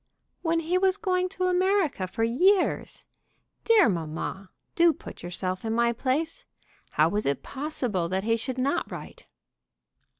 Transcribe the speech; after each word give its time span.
"When 0.41 0.61
he 0.61 0.79
was 0.79 0.97
going 0.97 1.29
to 1.29 1.43
America 1.45 2.07
for 2.07 2.23
years! 2.23 3.05
Dear 3.65 3.87
mamma, 3.87 4.49
do 4.73 4.93
put 4.93 5.21
yourself 5.21 5.63
in 5.63 5.73
my 5.73 5.93
place. 5.93 6.47
How 6.89 7.07
was 7.07 7.27
it 7.27 7.43
possible 7.43 8.09
that 8.09 8.23
he 8.23 8.35
should 8.35 8.57
not 8.57 8.89
write?" 8.91 9.27